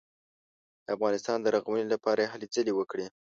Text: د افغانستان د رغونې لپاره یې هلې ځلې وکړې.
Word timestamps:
د 0.85 0.87
افغانستان 0.95 1.37
د 1.41 1.47
رغونې 1.55 1.85
لپاره 1.93 2.19
یې 2.23 2.31
هلې 2.33 2.47
ځلې 2.55 2.73
وکړې. 2.75 3.05